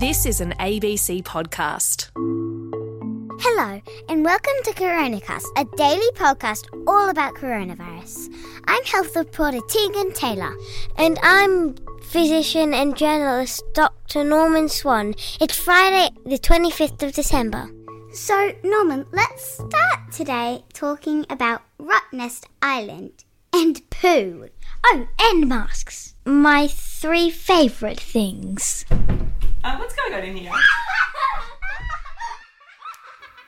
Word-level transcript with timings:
This 0.00 0.24
is 0.24 0.40
an 0.40 0.52
ABC 0.52 1.22
podcast. 1.24 2.08
Hello, 3.38 3.82
and 4.08 4.24
welcome 4.24 4.54
to 4.64 4.70
CoronaCast, 4.70 5.44
a 5.58 5.66
daily 5.76 6.10
podcast 6.14 6.64
all 6.88 7.10
about 7.10 7.34
coronavirus. 7.34 8.34
I'm 8.64 8.82
health 8.84 9.14
reporter 9.14 9.60
Tegan 9.68 10.14
Taylor. 10.14 10.54
And 10.96 11.18
I'm 11.22 11.74
physician 12.00 12.72
and 12.72 12.96
journalist 12.96 13.62
Dr. 13.74 14.24
Norman 14.24 14.70
Swan. 14.70 15.14
It's 15.38 15.62
Friday, 15.62 16.08
the 16.24 16.38
25th 16.38 17.02
of 17.02 17.12
December. 17.12 17.68
So, 18.14 18.52
Norman, 18.64 19.04
let's 19.12 19.56
start 19.56 20.12
today 20.12 20.64
talking 20.72 21.26
about 21.28 21.60
Rottnest 21.78 22.46
Island 22.62 23.24
and 23.52 23.82
poo. 23.90 24.48
Oh, 24.82 25.08
and 25.20 25.46
masks. 25.46 26.14
My 26.24 26.68
three 26.68 27.28
favourite 27.28 28.00
things. 28.00 28.86
Uh, 29.62 29.76
what's 29.76 29.94
going 29.94 30.14
on 30.14 30.22
in 30.24 30.36
here? 30.36 30.52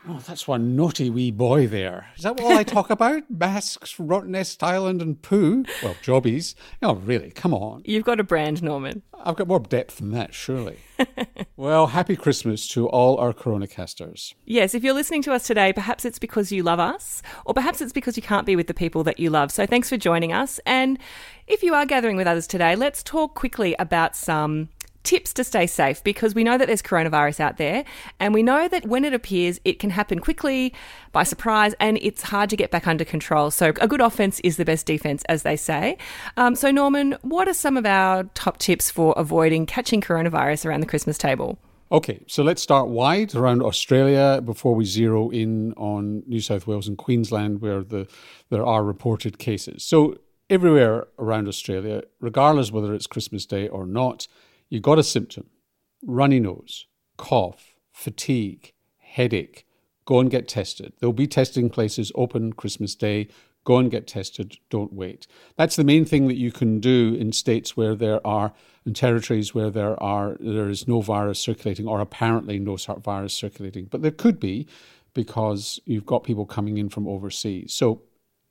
Oh, 0.09 0.19
that's 0.27 0.49
one 0.49 0.75
naughty 0.75 1.11
wee 1.11 1.31
boy 1.31 1.69
there. 1.69 2.09
Is 2.17 2.25
that 2.25 2.41
all 2.41 2.59
I 2.59 2.65
talk 2.65 2.91
about? 2.91 3.23
Masks, 3.31 3.95
Rottnest 3.99 4.61
Island, 4.61 5.01
and 5.01 5.23
poo? 5.23 5.65
Well, 5.81 5.95
jobbies. 6.03 6.57
Oh, 6.83 6.97
really? 6.97 7.31
Come 7.31 7.55
on. 7.55 7.83
You've 7.85 8.03
got 8.03 8.19
a 8.19 8.25
brand, 8.25 8.65
Norman. 8.65 9.03
I've 9.25 9.37
got 9.37 9.47
more 9.47 9.61
depth 9.61 9.99
than 9.99 10.11
that, 10.11 10.35
surely. 10.35 10.79
well, 11.57 11.87
happy 11.87 12.17
Christmas 12.17 12.67
to 12.71 12.89
all 12.89 13.17
our 13.19 13.33
Coronacasters. 13.33 14.35
Yes, 14.45 14.75
if 14.75 14.83
you're 14.83 14.93
listening 14.93 15.23
to 15.23 15.33
us 15.33 15.47
today, 15.47 15.73
perhaps 15.73 16.05
it's 16.05 16.19
because 16.19 16.51
you 16.51 16.65
love 16.65 16.81
us, 16.81 17.23
or 17.47 17.55
perhaps 17.55 17.81
it's 17.81 17.93
because 17.93 18.17
you 18.17 18.25
can't 18.25 18.45
be 18.45 18.57
with 18.57 18.67
the 18.67 18.75
people 18.75 19.05
that 19.05 19.21
you 19.21 19.31
love. 19.31 19.53
So 19.53 19.67
thanks 19.67 19.89
for 19.89 19.97
joining 19.97 20.33
us. 20.33 20.59
And 20.67 20.99
if 21.47 21.63
you 21.63 21.75
are 21.75 21.87
gathering 21.87 22.17
with 22.17 22.27
others 22.27 22.49
today, 22.49 22.75
let's 22.75 23.05
talk 23.05 23.37
quickly 23.37 23.77
about 23.79 24.17
some 24.17 24.71
tips 25.05 25.33
to 25.35 25.45
stay 25.45 25.67
safe 25.67 26.03
because 26.05 26.35
we 26.35 26.45
know 26.45 26.59
that 26.59 26.67
there's 26.67 26.83
coronavirus 26.83 27.41
out 27.41 27.57
there 27.57 27.85
and 28.21 28.35
we 28.35 28.43
know 28.43 28.69
that 28.69 28.87
when 28.87 29.05
it 29.05 29.13
appears, 29.13 29.61
it 29.65 29.79
can 29.79 29.91
happen 29.91 30.19
quickly 30.19 30.73
by 31.13 31.23
surprise 31.23 31.75
and 31.81 31.99
it's 32.03 32.23
hard 32.23 32.51
to 32.51 32.57
get 32.57 32.71
back 32.71 32.87
under 32.87 33.05
control. 33.05 33.51
So, 33.51 33.73
a 33.81 33.89
good 33.89 34.01
offense 34.01 34.41
is 34.41 34.57
the 34.57 34.65
best 34.65 34.87
defense, 34.87 35.23
as 35.29 35.43
they 35.43 35.57
say. 35.57 35.97
Um, 36.37 36.55
so, 36.55 36.71
Norman, 36.71 37.17
what 37.23 37.49
are 37.49 37.55
some 37.55 37.77
of 37.77 37.87
our 37.87 38.25
top 38.35 38.59
tips 38.59 38.91
for 38.91 39.15
avoiding 39.17 39.67
catching 39.67 40.01
coronavirus 40.01 40.67
around 40.67 40.81
the 40.81 40.87
Christmas 40.87 41.19
table? 41.19 41.59
Okay, 41.93 42.25
so 42.27 42.43
let's 42.43 42.63
start 42.63 42.89
wide 42.89 43.35
around 43.35 43.63
Australia 43.63 44.41
before 44.43 44.75
we 44.75 44.87
zero 44.87 45.29
in 45.29 45.75
on 45.75 46.23
New 46.27 46.41
South 46.41 46.67
Wales 46.67 46.89
and 46.89 46.97
Queensland, 46.97 47.61
where 47.61 47.83
the 47.83 48.09
there 48.49 48.65
are 48.65 48.83
reported 48.83 49.39
cases. 49.39 49.85
So 49.85 50.17
everywhere 50.49 51.07
around 51.19 51.49
Australia, 51.49 52.03
regardless 52.19 52.73
whether 52.73 52.95
it's 52.95 53.07
Christmas 53.07 53.45
Day 53.45 53.69
or 53.69 53.87
not, 53.87 54.27
you 54.73 54.81
got 54.81 54.99
a 54.99 55.03
symptom 55.03 55.51
runny 56.03 56.41
nose, 56.41 56.87
cough, 57.19 57.75
fatigue, 57.93 58.73
headache, 58.99 59.67
go 60.07 60.19
and 60.19 60.31
get 60.31 60.49
tested. 60.49 60.95
There'll 60.99 61.13
be 61.13 61.27
testing 61.27 61.69
places 61.69 62.11
open 62.15 62.55
Christmas 62.55 62.95
Day. 62.95 63.29
Go 63.65 63.77
and 63.77 63.91
get 63.91 64.09
tested. 64.09 64.57
Don't 64.71 64.95
wait. 64.95 65.27
That's 65.57 65.77
the 65.77 65.85
main 65.85 66.07
thing 66.07 66.27
that 66.27 66.39
you 66.39 66.51
can 66.51 66.81
do 66.81 67.15
in 67.15 67.33
states 67.33 67.77
where 67.77 67.95
there 67.95 68.27
are, 68.27 68.55
in 68.87 68.95
territories 68.95 69.55
where 69.55 69.71
there 69.71 70.03
are, 70.03 70.37
there 70.41 70.71
is 70.71 70.89
no 70.89 71.03
virus 71.03 71.39
circulating 71.39 71.87
or 71.87 72.01
apparently 72.01 72.59
no 72.59 72.77
virus 72.77 73.35
circulating. 73.35 73.85
But 73.85 74.01
there 74.01 74.11
could 74.11 74.41
be 74.41 74.67
because 75.13 75.79
you've 75.85 76.07
got 76.07 76.25
people 76.25 76.47
coming 76.47 76.79
in 76.79 76.89
from 76.89 77.07
overseas. 77.07 77.75
So 77.75 78.03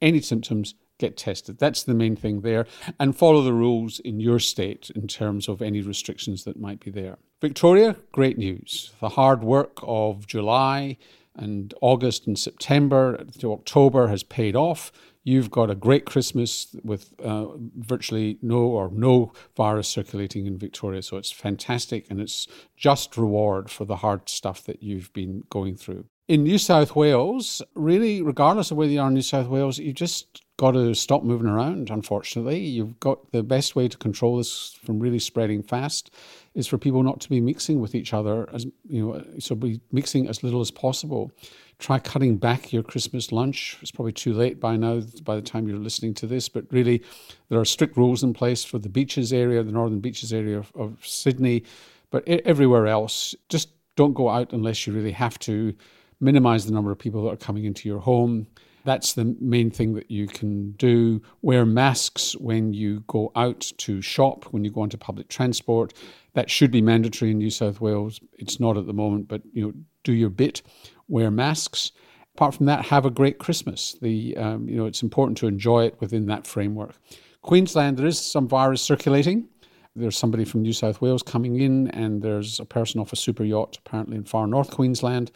any 0.02 0.22
symptoms, 0.22 0.76
get 1.02 1.18
tested. 1.18 1.58
That's 1.58 1.84
the 1.84 1.94
main 1.94 2.16
thing 2.16 2.42
there. 2.42 2.66
And 3.00 3.18
follow 3.18 3.42
the 3.44 3.54
rules 3.54 4.00
in 4.00 4.22
your 4.22 4.40
state 4.40 4.90
in 4.96 5.08
terms 5.08 5.50
of 5.50 5.62
any 5.62 5.82
restrictions 5.82 6.46
that 6.46 6.60
might 6.60 6.80
be 6.80 6.92
there. 6.92 7.18
Victoria, 7.42 7.98
great 8.12 8.38
news. 8.38 8.94
The 9.02 9.10
hard 9.10 9.44
work 9.44 9.80
of 9.82 10.28
July 10.28 10.98
and 11.36 11.74
August 11.82 12.28
and 12.28 12.38
September 12.38 13.26
to 13.40 13.52
October 13.52 14.08
has 14.08 14.24
paid 14.24 14.56
off. 14.56 14.92
You've 15.24 15.52
got 15.52 15.70
a 15.70 15.76
great 15.76 16.06
Christmas 16.06 16.76
with 16.84 17.14
uh, 17.24 17.48
virtually 17.78 18.38
no 18.42 18.58
or 18.58 18.90
no 18.92 19.34
virus 19.56 19.88
circulating 19.88 20.46
in 20.46 20.58
Victoria. 20.58 21.02
So 21.02 21.18
it's 21.18 21.32
fantastic 21.32 22.06
and 22.10 22.20
it's 22.20 22.48
just 22.76 23.18
reward 23.18 23.70
for 23.70 23.86
the 23.86 23.98
hard 23.98 24.30
stuff 24.30 24.64
that 24.66 24.84
you've 24.84 25.12
been 25.14 25.44
going 25.50 25.76
through. 25.76 26.06
In 26.28 26.44
New 26.44 26.58
South 26.58 26.96
Wales, 26.96 27.62
really, 27.76 28.22
regardless 28.22 28.72
of 28.72 28.78
whether 28.78 28.92
you 28.92 29.02
are 29.02 29.08
in 29.08 29.16
New 29.16 29.22
South 29.22 29.48
Wales, 29.48 29.80
you 29.80 29.92
just 29.92 30.44
got 30.62 30.72
to 30.72 30.94
stop 30.94 31.24
moving 31.24 31.48
around, 31.48 31.90
unfortunately. 31.90 32.60
You've 32.60 33.00
got 33.00 33.32
the 33.32 33.42
best 33.42 33.76
way 33.76 33.88
to 33.88 33.98
control 33.98 34.38
this 34.38 34.78
from 34.84 35.00
really 35.00 35.18
spreading 35.18 35.64
fast 35.64 36.12
is 36.54 36.68
for 36.68 36.78
people 36.78 37.02
not 37.02 37.20
to 37.22 37.30
be 37.30 37.42
mixing 37.42 37.82
with 37.82 37.96
each 37.96 38.14
other 38.14 38.48
as 38.54 38.68
you 38.88 39.08
know 39.08 39.24
so 39.40 39.56
be 39.56 39.82
mixing 39.92 40.28
as 40.28 40.44
little 40.44 40.62
as 40.62 40.70
possible. 40.70 41.32
Try 41.80 41.98
cutting 41.98 42.38
back 42.38 42.72
your 42.72 42.84
christmas 42.84 43.32
lunch. 43.32 43.80
It's 43.82 43.90
probably 43.90 44.12
too 44.12 44.34
late 44.34 44.60
by 44.60 44.76
now 44.76 45.02
by 45.24 45.36
the 45.36 45.42
time 45.42 45.68
you're 45.68 45.80
listening 45.80 46.14
to 46.16 46.28
this 46.28 46.48
but 46.48 46.66
really 46.70 47.02
there 47.50 47.60
are 47.60 47.66
strict 47.66 47.98
rules 47.98 48.22
in 48.22 48.34
place 48.34 48.64
for 48.64 48.78
the 48.78 48.90
beaches 48.90 49.34
area 49.34 49.64
the 49.64 49.72
northern 49.72 50.00
beaches 50.00 50.32
area 50.32 50.60
of, 50.60 50.72
of 50.76 51.00
sydney 51.02 51.64
but 52.12 52.28
everywhere 52.28 52.86
else. 52.86 53.34
Just 53.50 53.70
don't 53.96 54.14
go 54.14 54.30
out 54.30 54.54
unless 54.54 54.86
you 54.86 54.94
really 54.94 55.12
have 55.12 55.40
to 55.40 55.74
minimize 56.22 56.66
the 56.66 56.72
number 56.72 56.92
of 56.92 57.00
people 57.00 57.24
that 57.24 57.30
are 57.30 57.38
coming 57.38 57.66
into 57.66 57.90
your 57.90 58.00
home 58.00 58.48
that's 58.84 59.14
the 59.14 59.36
main 59.40 59.70
thing 59.70 59.94
that 59.94 60.10
you 60.10 60.28
can 60.28 60.72
do. 60.72 61.22
Wear 61.42 61.66
masks 61.66 62.34
when 62.38 62.74
you 62.74 63.04
go 63.08 63.32
out 63.36 63.72
to 63.78 64.02
shop, 64.02 64.46
when 64.46 64.64
you 64.64 64.72
go 64.72 64.82
onto 64.82 64.98
public 64.98 65.28
transport. 65.28 65.94
That 66.34 66.50
should 66.50 66.72
be 66.72 66.82
mandatory 66.82 67.32
in 67.32 67.38
New 67.38 67.50
South 67.50 67.82
Wales. 67.82 68.20
It's 68.38 68.60
not 68.60 68.78
at 68.78 68.88
the 68.88 68.94
moment, 68.94 69.28
but 69.28 69.42
you 69.54 69.66
know, 69.66 69.74
do 70.04 70.14
your 70.14 70.30
bit. 70.30 70.62
Wear 71.08 71.30
masks. 71.30 71.92
Apart 72.36 72.56
from 72.56 72.66
that, 72.68 72.86
have 72.86 73.06
a 73.06 73.12
great 73.12 73.38
Christmas. 73.38 73.98
The 74.02 74.36
um, 74.38 74.68
you 74.68 74.78
know 74.78 74.86
it's 74.86 75.04
important 75.04 75.38
to 75.40 75.48
enjoy 75.48 75.86
it 75.86 76.00
within 76.00 76.26
that 76.28 76.48
framework. 76.48 76.96
Queensland, 77.42 77.98
there 77.98 78.06
is 78.06 78.20
some 78.20 78.48
virus 78.48 78.82
circulating. 78.82 79.48
There's 79.96 80.18
somebody 80.18 80.46
from 80.46 80.62
New 80.62 80.72
South 80.72 81.02
Wales 81.02 81.22
coming 81.22 81.60
in, 81.60 81.90
and 81.90 82.22
there's 82.22 82.62
a 82.62 82.66
person 82.66 83.02
off 83.02 83.12
a 83.12 83.18
super 83.18 83.44
yacht 83.44 83.78
apparently 83.86 84.16
in 84.16 84.24
far 84.24 84.48
north 84.48 84.72
Queensland 84.72 85.32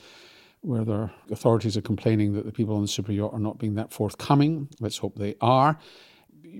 where 0.65 0.83
the 0.83 1.09
authorities 1.31 1.77
are 1.77 1.81
complaining 1.81 2.33
that 2.33 2.45
the 2.45 2.51
people 2.51 2.75
on 2.75 2.81
the 2.81 2.87
super 2.87 3.11
yacht 3.11 3.33
are 3.33 3.39
not 3.39 3.59
being 3.59 3.75
that 3.75 3.91
forthcoming. 3.91 4.67
Let's 4.79 4.97
hope 4.97 5.15
they 5.15 5.35
are. 5.41 5.77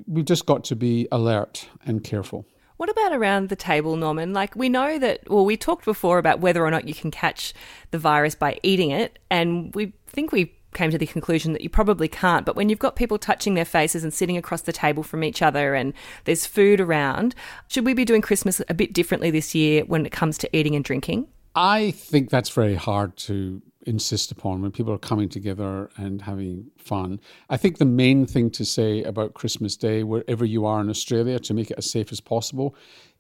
We've 0.08 0.26
just 0.26 0.46
got 0.46 0.64
to 0.66 0.76
be 0.76 1.08
alert 1.12 1.68
and 1.86 2.04
careful. 2.04 2.46
What 2.78 2.90
about 2.90 3.14
around 3.14 3.50
the 3.50 3.56
table, 3.56 3.96
Norman? 3.96 4.34
Like, 4.34 4.56
we 4.56 4.68
know 4.68 5.00
that, 5.00 5.30
well, 5.30 5.46
we 5.46 5.56
talked 5.56 5.86
before 5.86 6.18
about 6.18 6.42
whether 6.42 6.64
or 6.64 6.70
not 6.70 6.88
you 6.88 6.94
can 6.94 7.10
catch 7.10 7.54
the 7.92 7.98
virus 7.98 8.36
by 8.36 8.60
eating 8.64 8.92
it, 8.92 9.18
and 9.32 9.74
we 9.74 9.94
think 10.08 10.32
we 10.32 10.54
came 10.74 10.92
to 10.92 10.98
the 10.98 11.08
conclusion 11.08 11.54
that 11.54 11.62
you 11.62 11.70
probably 11.70 12.10
can't. 12.10 12.46
But 12.46 12.58
when 12.58 12.68
you've 12.68 12.80
got 12.80 12.98
people 12.98 13.18
touching 13.18 13.54
their 13.54 13.66
faces 13.66 14.04
and 14.04 14.14
sitting 14.14 14.36
across 14.36 14.62
the 14.62 14.74
table 14.74 15.04
from 15.04 15.24
each 15.24 15.42
other 15.42 15.74
and 15.74 15.94
there's 16.26 16.46
food 16.46 16.82
around, 16.82 17.34
should 17.70 17.86
we 17.86 17.94
be 17.94 18.04
doing 18.04 18.22
Christmas 18.22 18.62
a 18.68 18.74
bit 18.74 18.92
differently 18.92 19.32
this 19.32 19.56
year 19.56 19.86
when 19.86 20.06
it 20.06 20.12
comes 20.12 20.38
to 20.40 20.56
eating 20.56 20.76
and 20.76 20.84
drinking? 20.84 21.28
I 21.56 21.92
think 21.92 22.30
that's 22.30 22.50
very 22.50 22.76
hard 22.76 23.16
to 23.18 23.62
insist 23.86 24.32
upon 24.32 24.62
when 24.62 24.72
people 24.72 24.94
are 24.94 24.98
coming 24.98 25.30
together 25.30 25.90
and 25.98 26.22
having 26.22 26.72
fun. 26.78 27.20
I 27.50 27.58
think 27.58 27.78
the 27.78 27.86
main 27.86 28.26
thing 28.26 28.50
to 28.52 28.66
say 28.66 29.04
about 29.04 29.34
Christmas 29.34 29.76
Day, 29.78 30.04
wherever 30.04 30.46
you 30.46 30.66
are 30.66 30.82
in 30.82 30.90
Australia, 30.90 31.40
to 31.40 31.54
make 31.54 31.72
it 31.72 31.78
as 31.78 31.90
safe 31.90 32.12
as 32.12 32.20
possible, 32.20 32.76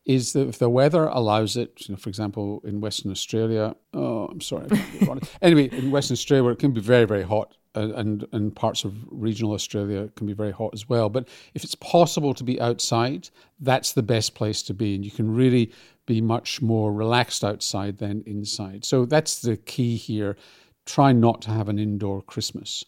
is 0.05 0.33
that 0.33 0.47
if 0.47 0.59
the 0.59 0.69
weather 0.69 1.05
allows 1.05 1.57
it, 1.57 1.87
you 1.87 1.93
know, 1.93 1.97
for 1.97 2.09
example, 2.09 2.61
in 2.63 2.79
Western 2.79 3.11
Australia, 3.11 3.75
oh, 3.93 4.27
I'm 4.27 4.41
sorry. 4.41 4.67
anyway, 5.41 5.69
in 5.71 5.89
Western 5.91 6.13
Australia, 6.13 6.43
where 6.43 6.53
it 6.53 6.59
can 6.59 6.73
be 6.73 6.81
very, 6.81 7.05
very 7.05 7.23
hot, 7.23 7.55
uh, 7.75 7.91
and 7.95 8.25
and 8.31 8.55
parts 8.55 8.85
of 8.85 8.93
regional 9.09 9.53
Australia 9.53 10.09
can 10.15 10.27
be 10.27 10.33
very 10.33 10.51
hot 10.51 10.73
as 10.73 10.87
well. 10.87 11.09
But 11.09 11.27
if 11.53 11.63
it's 11.63 11.75
possible 11.75 12.33
to 12.33 12.43
be 12.43 12.61
outside, 12.61 13.29
that's 13.59 13.93
the 13.93 14.03
best 14.03 14.35
place 14.35 14.61
to 14.63 14.73
be, 14.73 14.95
and 14.95 15.03
you 15.03 15.11
can 15.11 15.33
really 15.33 15.71
be 16.05 16.21
much 16.21 16.61
more 16.61 16.93
relaxed 16.93 17.43
outside 17.43 17.97
than 17.97 18.23
inside. 18.25 18.85
So 18.85 19.05
that's 19.05 19.41
the 19.41 19.57
key 19.57 19.97
here. 19.97 20.37
Try 20.85 21.11
not 21.11 21.41
to 21.43 21.51
have 21.51 21.69
an 21.69 21.79
indoor 21.79 22.21
Christmas. 22.21 22.85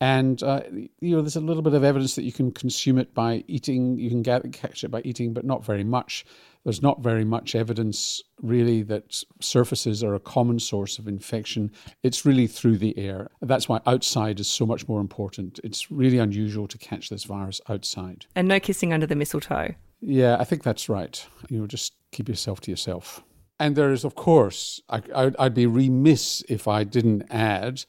And 0.00 0.42
uh, 0.42 0.62
you 1.00 1.14
know, 1.14 1.20
there's 1.20 1.36
a 1.36 1.40
little 1.40 1.62
bit 1.62 1.74
of 1.74 1.84
evidence 1.84 2.14
that 2.14 2.22
you 2.22 2.32
can 2.32 2.52
consume 2.52 2.98
it 2.98 3.12
by 3.12 3.44
eating. 3.48 3.98
You 3.98 4.08
can 4.08 4.22
get, 4.22 4.50
catch 4.52 4.82
it 4.82 4.90
by 4.90 5.02
eating, 5.04 5.34
but 5.34 5.44
not 5.44 5.64
very 5.64 5.84
much. 5.84 6.24
There's 6.64 6.82
not 6.82 7.00
very 7.00 7.24
much 7.24 7.54
evidence 7.54 8.22
really 8.40 8.82
that 8.84 9.22
surfaces 9.40 10.02
are 10.02 10.14
a 10.14 10.20
common 10.20 10.58
source 10.58 10.98
of 10.98 11.06
infection. 11.06 11.70
It's 12.02 12.24
really 12.24 12.46
through 12.46 12.78
the 12.78 12.96
air. 12.98 13.28
That's 13.42 13.68
why 13.68 13.80
outside 13.86 14.40
is 14.40 14.48
so 14.48 14.64
much 14.64 14.88
more 14.88 15.00
important. 15.00 15.60
It's 15.64 15.90
really 15.90 16.18
unusual 16.18 16.66
to 16.68 16.78
catch 16.78 17.10
this 17.10 17.24
virus 17.24 17.60
outside. 17.68 18.26
And 18.34 18.48
no 18.48 18.58
kissing 18.60 18.92
under 18.92 19.06
the 19.06 19.16
mistletoe. 19.16 19.74
Yeah, 20.00 20.36
I 20.38 20.44
think 20.44 20.62
that's 20.62 20.88
right. 20.88 21.26
You 21.50 21.60
know, 21.60 21.66
just 21.66 21.94
keep 22.10 22.28
yourself 22.28 22.60
to 22.62 22.70
yourself. 22.70 23.22
And 23.60 23.76
there 23.76 23.92
is, 23.92 24.04
of 24.04 24.14
course, 24.14 24.80
I, 24.88 25.32
would 25.38 25.54
be 25.54 25.66
remiss 25.66 26.42
if 26.48 26.66
I 26.66 26.82
didn't 26.82 27.24
add 27.30 27.84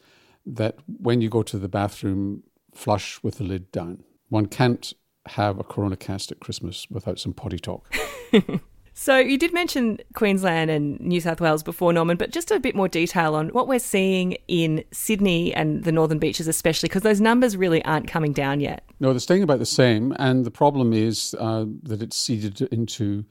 that 0.46 0.78
when 0.86 1.22
you 1.22 1.30
go 1.30 1.44
to 1.44 1.58
the 1.58 1.70
bathroom, 1.70 2.44
flush 2.76 3.24
with 3.24 3.38
the 3.38 3.46
lid 3.46 3.72
down. 3.72 4.04
One 4.28 4.48
can't 4.48 4.94
have 5.28 5.60
a 5.60 5.64
Corona 5.64 5.96
cast 5.96 6.32
at 6.32 6.42
Christmas 6.42 6.88
without 6.90 7.20
some 7.20 7.34
potty 7.34 7.58
talk. 7.58 7.92
So 8.94 9.18
you 9.18 9.38
did 9.38 9.54
mention 9.54 10.00
Queensland 10.16 10.70
and 10.70 11.00
New 11.00 11.22
South 11.22 11.40
Wales 11.40 11.64
before, 11.64 11.94
Norman, 11.94 12.18
but 12.18 12.32
just 12.32 12.52
a 12.52 12.60
bit 12.60 12.76
more 12.76 12.90
detail 12.90 13.36
on 13.36 13.48
what 13.50 13.68
we're 13.68 13.80
seeing 13.80 14.34
in 14.48 14.84
Sydney 14.92 15.54
and 15.54 15.86
the 15.86 15.92
northern 15.92 16.20
beaches, 16.20 16.48
especially 16.48 16.90
because 16.90 17.02
those 17.02 17.22
numbers 17.22 17.56
really 17.56 17.84
aren't 17.86 18.08
coming 18.08 18.34
down 18.34 18.60
yet. 18.60 18.84
No, 19.00 19.12
they're 19.12 19.20
staying 19.20 19.44
about 19.44 19.60
the 19.60 19.66
same, 19.66 20.14
and 20.20 20.46
the 20.46 20.52
problem 20.52 20.92
is 20.92 21.34
uh, 21.40 21.66
that 21.84 22.02
it's 22.02 22.18
seeded 22.18 22.62
into 22.64 23.26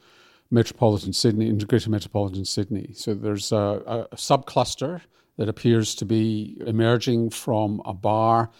metropolitan 0.51 1.13
Sydney, 1.13 1.49
into 1.49 1.67
greater 1.67 1.91
metropolitan 1.91 2.45
Sydney. 2.45 2.91
So 2.95 3.15
there's 3.15 3.53
a, 3.53 4.07
a 4.11 4.17
subcluster 4.17 5.01
that 5.37 5.49
appears 5.49 5.95
to 5.97 6.05
be 6.05 6.57
emerging 6.67 7.31
from 7.31 7.81
a 7.85 7.95
bar 7.95 8.51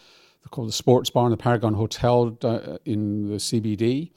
called 0.51 0.69
the 0.69 0.73
Sports 0.73 1.11
Bar 1.11 1.27
in 1.27 1.31
the 1.31 1.37
Paragon 1.37 1.75
Hotel 1.75 2.37
uh, 2.43 2.79
in 2.85 3.29
the 3.29 3.37
CBD. 3.37 4.11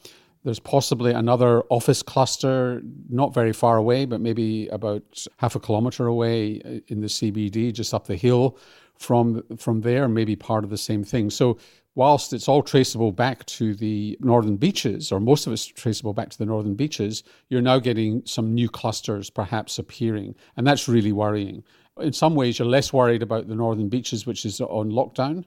There's 0.44 0.60
possibly 0.60 1.12
another 1.12 1.62
office 1.70 2.02
cluster 2.02 2.82
not 3.10 3.34
very 3.34 3.54
far 3.54 3.78
away, 3.78 4.06
but 4.06 4.20
maybe 4.20 4.68
about 4.68 5.26
half 5.38 5.56
a 5.56 5.60
kilometre 5.60 6.08
away 6.08 6.62
uh, 6.66 6.80
in 6.88 7.02
the 7.02 7.08
CBD, 7.08 7.72
just 7.72 7.94
up 7.94 8.08
the 8.08 8.16
hill 8.16 8.58
from 8.98 9.44
from 9.58 9.82
there, 9.82 10.08
maybe 10.08 10.36
part 10.36 10.64
of 10.64 10.70
the 10.70 10.78
same 10.78 11.04
thing. 11.04 11.30
So 11.30 11.58
whilst 11.96 12.34
it's 12.34 12.48
all 12.48 12.64
traceable 12.64 13.12
back 13.12 13.46
to 13.46 13.76
the 13.76 14.18
northern 14.20 14.58
beaches, 14.58 15.12
or 15.12 15.20
most 15.20 15.46
of 15.46 15.54
it's 15.54 15.66
traceable 15.66 16.14
back 16.14 16.30
to 16.30 16.38
the 16.38 16.46
northern 16.46 16.76
beaches, 16.76 17.24
you're 17.50 17.62
now 17.62 17.80
getting 17.80 18.22
some 18.26 18.54
new 18.54 18.70
clusters 18.70 19.30
perhaps 19.30 19.78
appearing, 19.78 20.36
and 20.58 20.66
that's 20.66 20.88
really 20.88 21.12
worrying. 21.12 21.64
In 22.00 22.14
some 22.14 22.34
ways, 22.36 22.58
you're 22.58 22.68
less 22.68 22.92
worried 22.92 23.22
about 23.22 23.48
the 23.48 23.56
northern 23.56 23.90
beaches, 23.90 24.26
which 24.26 24.46
is 24.46 24.60
on 24.60 24.92
lockdown. 24.92 25.46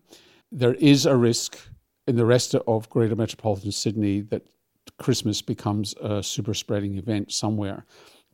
There 0.53 0.75
is 0.75 1.07
a 1.07 1.17
risk 1.17 1.59
in 2.07 2.17
the 2.17 2.25
rest 2.25 2.55
of 2.55 2.89
Greater 2.89 3.17
Metropolitan 3.17 3.73
Sydney 3.73 4.21
that 4.21 4.47
Christmas 4.99 5.43
becomes 5.43 5.95
a 6.01 6.23
super 6.23 6.55
spreading 6.55 6.97
event 6.97 7.33
somewhere 7.33 7.85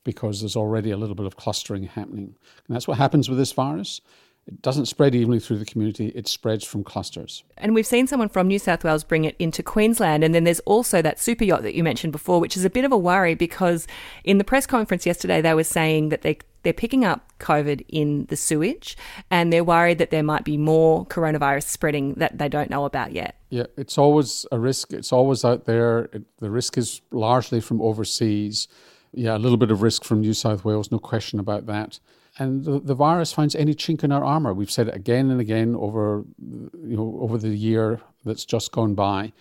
because 0.04 0.40
there's 0.40 0.56
already 0.56 0.90
a 0.90 0.96
little 0.96 1.14
bit 1.14 1.26
of 1.26 1.36
clustering 1.36 1.84
happening. 1.84 2.34
And 2.66 2.74
that's 2.74 2.86
what 2.86 2.98
happens 2.98 3.28
with 3.28 3.38
this 3.38 3.52
virus. 3.52 4.00
It 4.46 4.60
doesn't 4.60 4.86
spread 4.86 5.14
evenly 5.14 5.38
through 5.38 5.58
the 5.58 5.64
community, 5.64 6.08
it 6.08 6.26
spreads 6.26 6.64
from 6.64 6.82
clusters. 6.82 7.44
And 7.56 7.74
we've 7.74 7.86
seen 7.86 8.08
someone 8.08 8.28
from 8.28 8.48
New 8.48 8.58
South 8.58 8.82
Wales 8.82 9.04
bring 9.04 9.24
it 9.24 9.36
into 9.38 9.62
Queensland. 9.62 10.24
And 10.24 10.34
then 10.34 10.42
there's 10.42 10.58
also 10.60 11.00
that 11.00 11.20
super 11.20 11.44
yacht 11.44 11.62
that 11.62 11.74
you 11.74 11.84
mentioned 11.84 12.12
before, 12.12 12.40
which 12.40 12.56
is 12.56 12.64
a 12.64 12.70
bit 12.70 12.84
of 12.84 12.90
a 12.90 12.98
worry 12.98 13.36
because 13.36 13.86
in 14.24 14.38
the 14.38 14.44
press 14.44 14.66
conference 14.66 15.06
yesterday, 15.06 15.40
they 15.40 15.54
were 15.54 15.62
saying 15.62 16.08
that 16.08 16.22
they, 16.22 16.38
they're 16.64 16.72
picking 16.72 17.04
up 17.04 17.32
COVID 17.38 17.84
in 17.88 18.26
the 18.26 18.36
sewage 18.36 18.96
and 19.30 19.52
they're 19.52 19.62
worried 19.62 19.98
that 19.98 20.10
there 20.10 20.24
might 20.24 20.44
be 20.44 20.56
more 20.56 21.06
coronavirus 21.06 21.64
spreading 21.64 22.14
that 22.14 22.38
they 22.38 22.48
don't 22.48 22.68
know 22.68 22.84
about 22.84 23.12
yet. 23.12 23.36
Yeah, 23.50 23.66
it's 23.76 23.96
always 23.96 24.44
a 24.50 24.58
risk. 24.58 24.92
It's 24.92 25.12
always 25.12 25.44
out 25.44 25.66
there. 25.66 26.10
It, 26.12 26.24
the 26.38 26.50
risk 26.50 26.76
is 26.76 27.00
largely 27.12 27.60
from 27.60 27.80
overseas. 27.80 28.66
Yeah, 29.12 29.36
a 29.36 29.38
little 29.38 29.58
bit 29.58 29.70
of 29.70 29.82
risk 29.82 30.02
from 30.02 30.20
New 30.20 30.34
South 30.34 30.64
Wales, 30.64 30.90
no 30.90 30.98
question 30.98 31.38
about 31.38 31.66
that 31.66 32.00
and 32.38 32.64
the, 32.64 32.80
the 32.80 32.94
virus 32.94 33.32
finds 33.32 33.54
any 33.54 33.74
chink 33.74 34.02
in 34.04 34.12
our 34.12 34.24
armor. 34.24 34.54
We've 34.54 34.70
said 34.70 34.88
it 34.88 34.94
again 34.94 35.30
and 35.30 35.40
again 35.40 35.74
over, 35.76 36.24
you 36.38 36.96
know, 36.96 37.18
over 37.20 37.38
the 37.38 37.50
year 37.50 38.00
that's 38.24 38.44
just 38.44 38.72
gone 38.72 38.94
by, 38.94 39.32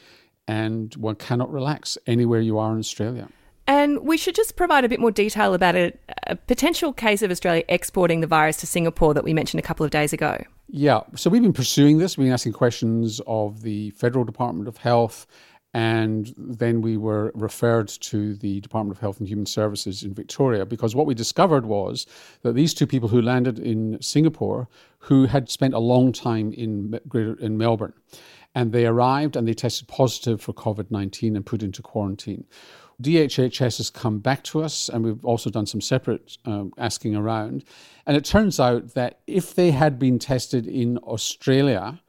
and 0.47 0.93
one 0.95 1.15
cannot 1.15 1.51
relax 1.51 1.97
anywhere 2.07 2.41
you 2.41 2.57
are 2.57 2.73
in 2.73 2.79
Australia. 2.79 3.29
And 3.67 4.05
we 4.05 4.17
should 4.17 4.35
just 4.35 4.55
provide 4.55 4.83
a 4.83 4.89
bit 4.89 4.99
more 4.99 5.11
detail 5.11 5.53
about 5.53 5.75
a, 5.75 5.93
a, 6.27 6.35
potential 6.35 6.91
case 6.91 7.21
of 7.21 7.31
Australia 7.31 7.63
exporting 7.69 8.19
the 8.19 8.27
virus 8.27 8.57
to 8.57 8.67
Singapore 8.67 9.13
that 9.13 9.23
we 9.23 9.33
mentioned 9.33 9.59
a 9.59 9.63
couple 9.63 9.85
of 9.85 9.91
days 9.91 10.11
ago. 10.11 10.43
Yeah, 10.67 11.01
so 11.15 11.29
we've 11.29 11.41
been 11.41 11.53
pursuing 11.53 11.97
this. 11.97 12.17
We've 12.17 12.25
been 12.25 12.33
asking 12.33 12.53
questions 12.53 13.21
of 13.27 13.61
the 13.61 13.91
Federal 13.91 14.25
Department 14.25 14.67
of 14.67 14.77
Health 14.77 15.27
and 15.73 16.33
then 16.37 16.81
we 16.81 16.97
were 16.97 17.31
referred 17.33 17.87
to 17.87 18.35
the 18.35 18.59
Department 18.59 18.97
of 18.97 19.01
Health 19.01 19.19
and 19.19 19.27
Human 19.27 19.45
Services 19.45 20.03
in 20.03 20.13
Victoria 20.13 20.65
because 20.65 20.95
what 20.95 21.05
we 21.05 21.13
discovered 21.13 21.65
was 21.65 22.05
that 22.41 22.53
these 22.53 22.73
two 22.73 22.85
people 22.85 23.07
who 23.07 23.21
landed 23.21 23.57
in 23.57 23.97
Singapore, 24.01 24.67
who 24.99 25.25
had 25.25 25.49
spent 25.49 25.73
a 25.73 25.79
long 25.79 26.11
time 26.11 26.51
in, 26.53 26.99
in 27.39 27.57
Melbourne, 27.57 27.93
and 28.53 28.73
they 28.73 28.85
arrived 28.85 29.37
and 29.37 29.47
they 29.47 29.53
tested 29.53 29.87
positive 29.87 30.41
for 30.41 30.53
COVID 30.53 30.91
19 30.91 31.35
and 31.37 31.45
put 31.45 31.63
into 31.63 31.81
quarantine. 31.81 32.45
DHHS 33.01 33.77
has 33.77 33.89
come 33.89 34.19
back 34.19 34.43
to 34.43 34.61
us, 34.61 34.89
and 34.89 35.03
we've 35.03 35.25
also 35.25 35.49
done 35.49 35.65
some 35.65 35.81
separate 35.81 36.37
um, 36.45 36.71
asking 36.77 37.15
around. 37.15 37.63
And 38.05 38.15
it 38.15 38.25
turns 38.25 38.59
out 38.59 38.93
that 38.93 39.19
if 39.25 39.55
they 39.55 39.71
had 39.71 39.97
been 39.97 40.19
tested 40.19 40.67
in 40.67 40.97
Australia, 40.99 41.99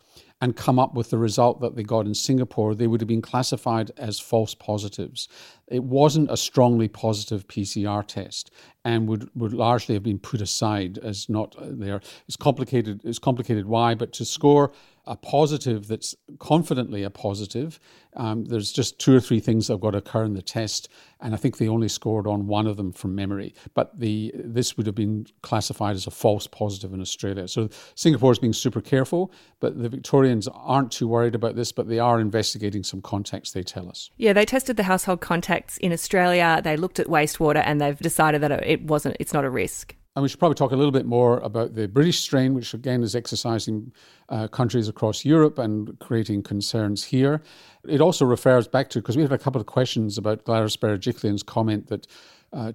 and 0.43 0.57
come 0.57 0.77
up 0.81 0.95
with 0.95 1.11
the 1.11 1.19
result 1.19 1.61
that 1.61 1.77
they 1.77 1.85
got 1.85 2.05
in 2.05 2.15
Singapore, 2.15 2.75
they 2.75 2.89
would 2.89 3.01
have 3.01 3.07
been 3.07 3.23
classified 3.23 3.93
as 3.97 4.19
false 4.19 4.57
positives. 4.57 5.29
It 5.69 5.85
wasn't 5.85 6.33
a 6.33 6.37
strongly 6.37 6.89
positive 6.89 7.47
PCR 7.47 8.05
test 8.05 8.51
and 8.85 9.09
would, 9.09 9.31
would 9.37 9.55
largely 9.55 9.95
have 9.95 10.03
been 10.03 10.19
put 10.19 10.41
aside 10.41 10.99
as 10.99 11.29
not 11.29 11.55
there. 11.61 12.01
It's 12.27 12.37
complicated. 12.37 13.03
It's 13.05 13.21
complicated 13.21 13.67
why, 13.67 13.95
but 13.95 14.13
to 14.15 14.25
score 14.25 14.73
a 15.05 15.17
positive 15.17 15.89
that's 15.89 16.15
confidently 16.39 17.03
a 17.03 17.11
positive. 17.11 17.81
Um, 18.15 18.45
there's 18.45 18.71
just 18.71 18.99
two 18.99 19.17
or 19.17 19.21
three 19.21 19.41
things 19.41 19.67
that 19.67 19.75
have 19.75 19.81
got 19.81 19.93
to 19.93 19.99
occur 19.99 20.25
in 20.25 20.35
the 20.35 20.43
test, 20.43 20.89
and 21.21 21.35
I 21.35 21.37
think 21.37 21.57
they 21.57 21.69
only 21.69 21.89
scored 21.89 22.27
on 22.27 22.47
one 22.47 22.67
of 22.67 22.77
them 22.77 22.93
from 22.93 23.15
memory. 23.15 23.55
But 23.75 23.99
the 23.99 24.33
this 24.35 24.77
would 24.77 24.87
have 24.87 24.95
been 24.95 25.27
classified 25.43 25.97
as 25.97 26.07
a 26.07 26.11
false 26.11 26.47
positive 26.47 26.93
in 26.93 27.01
Australia. 27.01 27.49
So 27.49 27.69
Singapore 27.95 28.33
is 28.33 28.39
being 28.39 28.53
super 28.53 28.81
careful, 28.81 29.33
but 29.61 29.81
the 29.81 29.89
Victorians 29.89 30.47
aren't 30.49 30.93
too 30.93 31.09
worried 31.09 31.35
about 31.35 31.57
this, 31.57 31.73
but 31.73 31.89
they 31.89 31.99
are 31.99 32.21
investigating 32.21 32.85
some 32.85 33.01
contacts. 33.01 33.53
They 33.53 33.63
tell 33.63 33.89
us. 33.89 34.11
Yeah, 34.19 34.33
they 34.33 34.45
tested 34.45 34.77
the 34.77 34.85
household 34.85 35.21
contacts 35.21 35.79
in 35.79 35.93
Australia. 35.93 36.61
They 36.63 36.77
looked 36.77 37.01
at 37.01 37.07
wastewater, 37.09 37.63
and 37.65 37.81
they've 37.81 37.99
decided 37.99 38.41
that 38.43 38.53
it 38.67 38.83
wasn't. 38.85 39.17
It's 39.19 39.33
not 39.33 39.45
a 39.45 39.51
risk. 39.51 39.97
And 40.15 40.23
we 40.23 40.29
should 40.29 40.39
probably 40.39 40.57
talk 40.57 40.73
a 40.73 40.77
little 40.77 40.93
bit 40.93 41.07
more 41.07 41.39
about 41.39 41.75
the 41.75 41.89
British 41.89 42.21
strain, 42.21 42.53
which 42.53 42.75
again 42.75 43.03
is 43.03 43.17
exercising 43.17 43.93
uh, 44.29 44.47
countries 44.49 44.89
across 44.89 45.25
Europe 45.25 45.59
and 45.59 45.99
creating 46.01 46.43
concerns 46.43 47.05
here. 47.05 47.43
It 47.89 48.03
also 48.03 48.27
refers 48.27 48.69
back 48.69 48.91
to, 48.91 49.01
because 49.01 49.17
we 49.17 49.23
had 49.23 49.33
a 49.33 49.39
couple 49.39 49.61
of 49.61 49.67
questions 49.67 50.19
about 50.19 50.45
Gladys 50.45 50.77
Berejiklian's 50.77 51.43
comment 51.43 51.87
that 51.89 52.07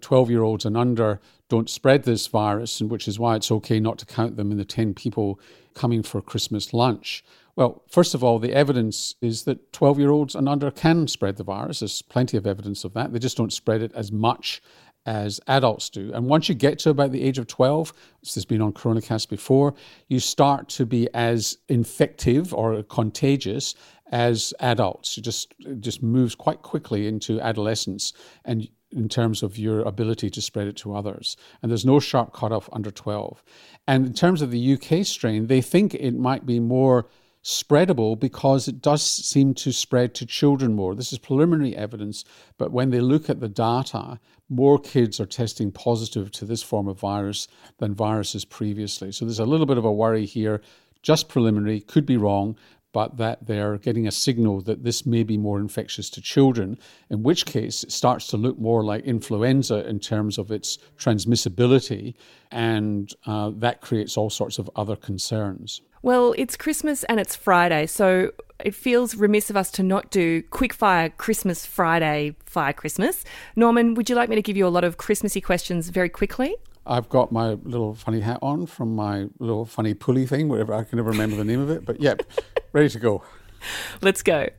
12 0.02 0.28
uh, 0.28 0.32
year 0.32 0.42
olds 0.42 0.66
and 0.66 0.76
under 0.76 1.22
don't 1.50 1.70
spread 1.70 2.04
this 2.04 2.26
virus, 2.26 2.82
and 2.82 2.90
which 2.90 3.08
is 3.08 3.20
why 3.20 3.36
it's 3.36 3.52
okay 3.52 3.80
not 3.80 4.00
to 4.00 4.06
count 4.06 4.36
them 4.36 4.52
in 4.52 4.58
the 4.58 4.66
10 4.66 4.96
people 4.96 5.40
coming 5.76 6.02
for 6.02 6.22
Christmas 6.22 6.74
lunch. 6.74 7.24
Well, 7.56 7.84
first 7.88 8.14
of 8.14 8.24
all, 8.24 8.38
the 8.38 8.54
evidence 8.54 9.16
is 9.22 9.44
that 9.44 9.74
12 9.74 10.00
year 10.00 10.12
olds 10.12 10.36
and 10.36 10.50
under 10.50 10.70
can 10.70 11.08
spread 11.08 11.38
the 11.38 11.44
virus. 11.44 11.80
There's 11.80 12.02
plenty 12.02 12.38
of 12.38 12.46
evidence 12.46 12.84
of 12.84 12.94
that. 12.94 13.14
They 13.14 13.20
just 13.20 13.38
don't 13.38 13.54
spread 13.54 13.82
it 13.82 13.92
as 13.96 14.12
much 14.12 14.62
as 15.08 15.40
adults 15.48 15.90
do. 15.90 16.12
And 16.14 16.28
once 16.28 16.50
you 16.50 16.54
get 16.54 16.78
to 16.80 16.92
about 16.92 17.12
the 17.12 17.24
age 17.24 17.40
of 17.40 17.48
12, 17.48 17.94
this 18.22 18.36
has 18.36 18.46
been 18.46 18.62
on 18.62 18.74
Coronacast 18.74 19.30
before, 19.30 19.74
you 20.10 20.20
start 20.20 20.68
to 20.70 20.86
be 20.86 21.08
as 21.14 21.58
infective 21.70 22.54
or 22.54 22.84
contagious 22.84 23.74
as 24.12 24.54
adults. 24.60 25.18
It 25.18 25.22
just 25.22 25.54
it 25.60 25.82
just 25.82 26.04
moves 26.04 26.36
quite 26.36 26.62
quickly 26.62 27.08
into 27.08 27.42
adolescence 27.42 28.14
and 28.46 28.68
in 28.92 29.10
terms 29.10 29.44
of 29.44 29.58
your 29.58 29.82
ability 29.82 30.30
to 30.30 30.42
spread 30.42 30.68
it 30.68 30.78
to 30.78 30.96
others. 30.96 31.36
And 31.62 31.72
there's 31.72 31.86
no 31.86 32.00
sharp 32.00 32.32
cutoff 32.32 32.70
under 32.72 32.92
12. 32.92 33.44
And 33.86 34.06
in 34.06 34.14
terms 34.14 34.42
of 34.42 34.52
the 34.52 34.74
UK 34.74 35.06
strain, 35.06 35.48
they 35.48 35.62
think 35.62 35.94
it 35.94 36.16
might 36.16 36.46
be 36.46 36.60
more 36.60 37.08
spreadable 37.48 38.20
because 38.20 38.68
it 38.68 38.82
does 38.82 39.02
seem 39.02 39.54
to 39.54 39.72
spread 39.72 40.14
to 40.14 40.26
children 40.26 40.74
more. 40.74 40.94
This 40.94 41.14
is 41.14 41.18
preliminary 41.18 41.74
evidence, 41.78 42.26
but 42.58 42.74
when 42.74 42.90
they 42.90 43.00
look 43.00 43.30
at 43.30 43.40
the 43.40 43.48
data, 43.48 44.20
more 44.50 44.78
kids 44.78 45.18
are 45.22 45.26
testing 45.26 45.72
positive 45.72 46.30
to 46.32 46.44
this 46.44 46.62
form 46.62 46.90
of 46.90 47.00
virus 47.00 47.48
than 47.78 47.96
viruses 47.96 48.44
previously. 48.44 49.14
So 49.14 49.24
there's 49.24 49.40
a 49.40 49.46
little 49.46 49.66
bit 49.66 49.78
of 49.78 49.86
a 49.86 49.92
worry 49.92 50.26
here, 50.26 50.62
just 51.02 51.30
preliminary, 51.30 51.80
could 51.80 52.06
be 52.06 52.18
wrong, 52.18 52.58
but 52.92 53.16
that 53.16 53.48
they're 53.48 53.78
getting 53.78 54.08
a 54.08 54.12
signal 54.12 54.60
that 54.62 54.84
this 54.84 55.06
may 55.06 55.24
be 55.24 55.38
more 55.38 55.58
infectious 55.58 56.10
to 56.10 56.22
children, 56.22 56.78
in 57.10 57.24
which 57.24 57.46
case 57.46 57.84
it 57.86 57.94
starts 57.94 58.28
to 58.28 58.36
look 58.36 58.60
more 58.60 58.84
like 58.84 59.06
influenza 59.06 59.88
in 59.88 60.02
terms 60.02 60.38
of 60.38 60.52
its 60.52 60.80
transmissibility, 60.98 62.14
and 62.52 63.14
uh, 63.26 63.52
that 63.56 63.80
creates 63.80 64.18
all 64.18 64.30
sorts 64.30 64.60
of 64.60 64.70
other 64.76 64.98
concerns. 64.98 65.82
Well, 66.02 66.36
it's 66.38 66.56
Christmas 66.56 67.04
and 67.06 67.20
it's 67.20 67.36
Friday, 67.36 67.88
so 67.88 68.32
it 68.64 68.76
feels 68.76 69.16
remiss 69.16 69.50
of 69.50 69.58
us 69.58 69.72
to 69.72 69.84
not 69.84 70.12
do 70.12 70.44
quickfire 70.44 71.16
Christmas 71.18 71.66
Friday 71.66 72.36
fire 72.46 72.74
Christmas. 72.74 73.24
Norman, 73.56 73.96
would 73.96 74.10
you 74.10 74.16
like 74.16 74.30
me 74.30 74.36
to 74.36 74.42
give 74.42 74.58
you 74.58 74.68
a 74.68 74.70
lot 74.70 74.84
of 74.84 74.98
Christmassy 74.98 75.42
questions 75.42 75.90
very 75.90 76.10
quickly? 76.10 76.56
I've 76.86 77.10
got 77.10 77.32
my 77.32 77.58
little 77.64 77.96
funny 77.96 78.22
hat 78.22 78.40
on 78.42 78.66
from 78.66 78.96
my 78.96 79.28
little 79.40 79.66
funny 79.66 79.94
pulley 79.94 80.26
thing, 80.26 80.48
whatever 80.48 80.74
I 80.74 80.84
can 80.84 80.98
never 80.98 81.10
remember 81.10 81.36
the 81.36 81.44
name 81.44 81.60
of 81.60 81.70
it, 81.70 81.84
but 81.84 82.00
yep, 82.00 82.22
ready 82.74 82.90
to 82.90 83.00
go. 83.00 83.24
Let's 84.02 84.22
go. 84.22 84.50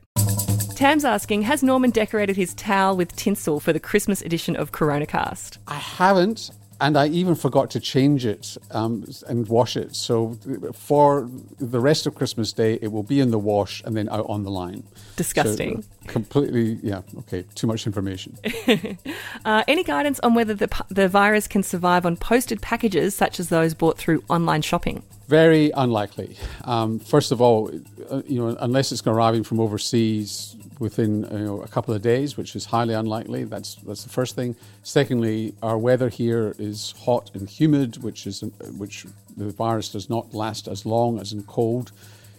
Tam's 0.75 1.03
asking, 1.03 1.41
has 1.41 1.63
Norman 1.63 1.89
decorated 1.89 2.37
his 2.37 2.53
towel 2.53 2.95
with 2.95 3.15
tinsel 3.15 3.59
for 3.59 3.73
the 3.73 3.79
Christmas 3.79 4.21
edition 4.21 4.55
of 4.55 4.71
Coronacast? 4.71 5.57
I 5.67 5.75
haven't 5.75 6.51
and 6.81 6.97
I 6.97 7.07
even 7.07 7.35
forgot 7.35 7.69
to 7.71 7.79
change 7.79 8.25
it 8.25 8.57
um, 8.71 9.05
and 9.27 9.47
wash 9.47 9.75
it. 9.75 9.95
So 9.95 10.37
for 10.73 11.29
the 11.59 11.79
rest 11.79 12.05
of 12.07 12.15
Christmas 12.15 12.53
Day, 12.53 12.79
it 12.81 12.91
will 12.91 13.03
be 13.03 13.19
in 13.19 13.31
the 13.31 13.39
wash 13.39 13.83
and 13.83 13.95
then 13.95 14.09
out 14.09 14.25
on 14.29 14.43
the 14.43 14.51
line. 14.51 14.83
Disgusting. 15.15 15.81
So, 15.81 15.87
completely, 16.07 16.79
yeah. 16.81 17.01
Okay, 17.19 17.43
too 17.55 17.67
much 17.67 17.85
information. 17.85 18.37
uh, 19.45 19.63
any 19.67 19.83
guidance 19.83 20.19
on 20.21 20.33
whether 20.33 20.53
the 20.53 20.69
the 20.89 21.07
virus 21.07 21.47
can 21.47 21.63
survive 21.63 22.05
on 22.05 22.15
posted 22.15 22.61
packages 22.61 23.15
such 23.15 23.39
as 23.39 23.49
those 23.49 23.73
bought 23.73 23.97
through 23.97 24.23
online 24.29 24.61
shopping? 24.61 25.03
Very 25.27 25.71
unlikely. 25.75 26.37
Um, 26.63 26.97
first 26.99 27.31
of 27.31 27.39
all, 27.41 27.69
uh, 28.09 28.23
you 28.25 28.39
know, 28.39 28.57
unless 28.59 28.91
it's 28.91 29.05
arriving 29.05 29.43
from 29.43 29.59
overseas 29.59 30.55
within 30.79 31.23
you 31.31 31.39
know, 31.39 31.61
a 31.61 31.67
couple 31.67 31.93
of 31.93 32.01
days, 32.01 32.37
which 32.37 32.55
is 32.55 32.65
highly 32.65 32.93
unlikely. 32.93 33.43
That's 33.43 33.75
that's 33.75 34.03
the 34.03 34.09
first 34.09 34.35
thing. 34.35 34.55
Secondly, 34.83 35.53
our 35.61 35.77
weather 35.77 36.09
here 36.09 36.55
is 36.57 36.93
hot 37.03 37.31
and 37.33 37.47
humid, 37.47 38.01
which 38.01 38.25
is 38.25 38.41
which 38.77 39.05
the 39.37 39.49
virus 39.49 39.89
does 39.89 40.09
not 40.09 40.33
last 40.33 40.67
as 40.67 40.85
long 40.85 41.19
as 41.19 41.33
in 41.33 41.43
cold 41.43 41.91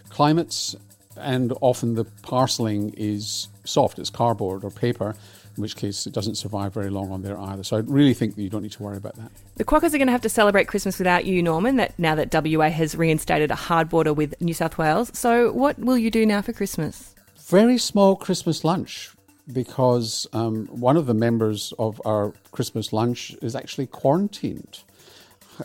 climates, 0.09 0.75
and 1.17 1.53
often 1.61 1.95
the 1.95 2.05
parceling 2.23 2.95
is 2.97 3.49
soft, 3.65 3.99
it's 3.99 4.11
cardboard 4.11 4.65
or 4.65 4.71
paper 4.71 5.15
in 5.57 5.63
which 5.63 5.77
case 5.77 6.07
it 6.07 6.13
doesn't 6.13 6.37
survive 6.37 6.73
very 6.73 6.91
long 6.91 7.11
on 7.11 7.23
there 7.23 7.39
either. 7.39 7.63
So 7.63 7.77
I 7.77 7.81
really 7.81 8.15
think 8.15 8.37
that 8.37 8.43
you 8.43 8.49
don't 8.49 8.63
need 8.63 8.73
to 8.73 8.83
worry 8.83 8.97
about 8.97 9.17
that. 9.17 9.31
The 9.57 9.65
Quokkas 9.65 9.93
are 9.93 9.99
going 9.99 10.07
to 10.07 10.13
have 10.13 10.23
to 10.23 10.29
celebrate 10.29 10.69
Christmas 10.69 10.99
without 10.99 11.25
you, 11.25 11.43
Norman, 11.43 11.77
that 11.77 11.99
now 11.99 12.15
that 12.15 12.33
WA 12.33 12.71
has 12.71 12.95
reinstated 12.95 13.51
a 13.51 13.57
hard 13.57 13.89
border 13.89 14.13
with 14.13 14.41
New 14.41 14.55
South 14.55 14.79
Wales. 14.79 15.11
So 15.13 15.53
what 15.53 15.79
will 15.79 15.99
you 15.99 16.11
do 16.11 16.25
now 16.25 16.41
for 16.41 16.53
Christmas? 16.53 17.15
Very 17.51 17.79
small 17.79 18.15
Christmas 18.15 18.63
lunch 18.63 19.11
because 19.53 20.25
um, 20.33 20.69
one 20.69 20.97
of 20.97 21.07
the 21.07 21.15
members 21.15 21.75
of 21.81 22.01
our 22.05 22.33
Christmas 22.53 22.93
lunch 22.93 23.35
is 23.43 23.57
actually 23.57 23.89
quarantined 23.89 24.85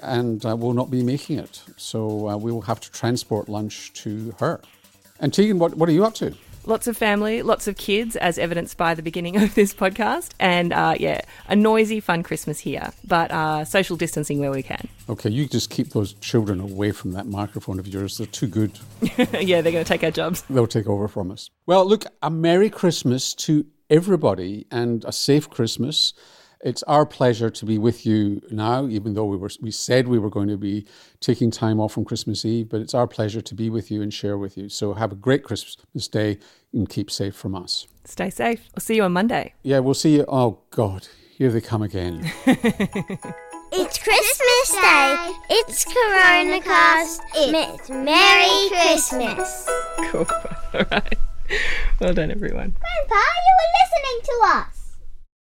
and 0.01 0.43
uh, 0.47 0.55
will 0.55 0.73
not 0.73 0.89
be 0.89 1.03
making 1.03 1.37
it. 1.37 1.61
So 1.77 2.27
uh, 2.27 2.37
we 2.37 2.51
will 2.51 2.63
have 2.63 2.79
to 2.79 2.91
transport 2.91 3.49
lunch 3.49 3.93
to 4.01 4.33
her. 4.39 4.61
And 5.19 5.31
Tegan, 5.31 5.59
what, 5.59 5.75
what 5.75 5.87
are 5.87 5.91
you 5.91 6.03
up 6.03 6.15
to? 6.15 6.33
Lots 6.67 6.87
of 6.87 6.97
family, 6.97 7.43
lots 7.43 7.67
of 7.67 7.77
kids, 7.77 8.15
as 8.15 8.37
evidenced 8.37 8.75
by 8.77 8.95
the 8.95 9.03
beginning 9.03 9.37
of 9.43 9.53
this 9.55 9.73
podcast. 9.73 10.31
And 10.39 10.73
uh, 10.73 10.95
yeah, 10.99 11.21
a 11.47 11.55
noisy, 11.55 11.99
fun 11.99 12.23
Christmas 12.23 12.59
here, 12.59 12.91
but 13.07 13.31
uh, 13.31 13.65
social 13.65 13.97
distancing 13.97 14.39
where 14.39 14.51
we 14.51 14.63
can. 14.63 14.87
Okay, 15.09 15.29
you 15.29 15.47
just 15.47 15.69
keep 15.69 15.89
those 15.89 16.13
children 16.13 16.59
away 16.59 16.91
from 16.91 17.11
that 17.11 17.27
microphone 17.27 17.79
of 17.79 17.87
yours. 17.87 18.17
They're 18.17 18.27
too 18.27 18.47
good. 18.47 18.71
yeah, 19.17 19.61
they're 19.61 19.71
going 19.71 19.83
to 19.83 19.85
take 19.85 20.03
our 20.03 20.11
jobs. 20.11 20.43
They'll 20.49 20.67
take 20.67 20.87
over 20.87 21.07
from 21.07 21.31
us. 21.31 21.49
Well, 21.65 21.85
look, 21.85 22.05
a 22.21 22.29
Merry 22.29 22.69
Christmas 22.69 23.33
to 23.35 23.65
everybody 23.89 24.65
and 24.71 25.05
a 25.05 25.11
safe 25.11 25.49
Christmas. 25.49 26.13
It's 26.65 26.81
our 26.83 27.05
pleasure 27.05 27.51
to 27.51 27.65
be 27.65 27.77
with 27.77 28.07
you 28.07 28.41
now, 28.49 28.87
even 28.87 29.13
though 29.13 29.25
we 29.25 29.37
were 29.37 29.51
we 29.61 29.69
said 29.69 30.07
we 30.07 30.17
were 30.17 30.31
going 30.31 30.47
to 30.47 30.57
be 30.57 30.87
taking 31.19 31.51
time 31.51 31.79
off 31.79 31.93
from 31.93 32.05
Christmas 32.05 32.43
Eve, 32.43 32.69
but 32.69 32.81
it's 32.81 32.95
our 32.95 33.05
pleasure 33.05 33.39
to 33.39 33.53
be 33.53 33.69
with 33.69 33.91
you 33.91 34.01
and 34.01 34.11
share 34.11 34.35
with 34.35 34.57
you. 34.57 34.67
So 34.67 34.95
have 34.95 35.11
a 35.11 35.15
great 35.15 35.43
Christmas 35.43 36.07
day 36.07 36.39
and 36.73 36.89
keep 36.89 37.11
safe 37.11 37.35
from 37.35 37.53
us. 37.53 37.85
Stay 38.03 38.31
safe. 38.31 38.67
We'll 38.75 38.81
see 38.81 38.95
you 38.95 39.03
on 39.03 39.13
Monday. 39.13 39.53
Yeah, 39.61 39.77
we'll 39.77 39.93
see 39.93 40.15
you. 40.15 40.25
Oh 40.27 40.57
God, 40.71 41.07
here 41.37 41.51
they 41.51 41.61
come 41.61 41.83
again. 41.83 42.31
It's 43.77 43.97
Christmas 43.97 44.81
Day. 44.81 45.31
It's 45.49 45.83
Coronacast. 45.83 47.19
It's 47.35 47.89
Merry 47.89 48.69
Christmas. 48.69 49.67
Cool. 50.11 50.25
All 50.73 50.85
right. 50.91 51.17
Well 51.99 52.13
done, 52.13 52.31
everyone. 52.31 52.73
Grandpa, 52.79 53.15
you 53.15 53.53
were 53.59 53.71
listening 53.81 54.21
to 54.23 54.59
us. 54.59 54.74